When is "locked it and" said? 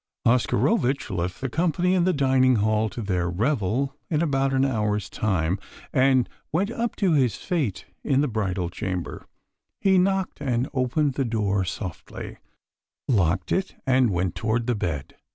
13.07-14.09